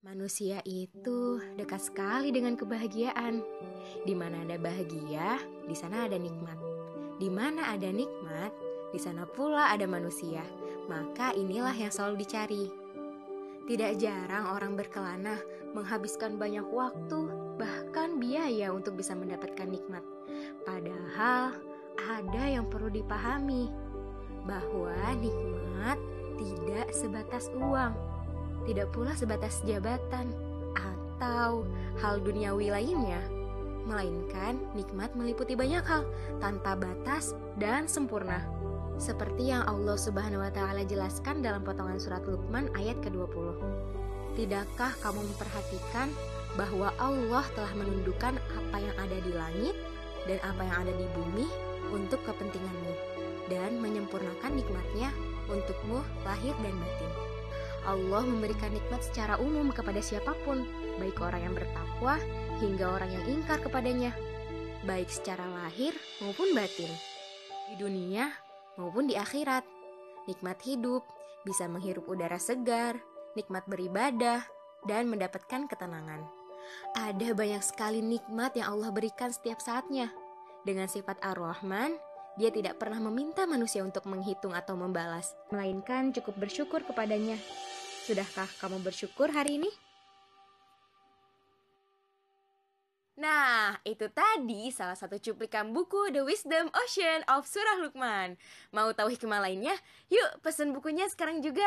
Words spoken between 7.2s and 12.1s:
Di mana ada nikmat, di sana pula ada manusia. Maka inilah yang